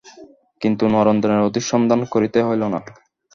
কিন্তু 0.61 0.83
নরেন্দ্রের 0.87 1.45
অধিক 1.47 1.63
সন্ধান 1.63 1.99
করিতে 2.13 2.39
হইল 2.47 2.63
না। 2.65 2.79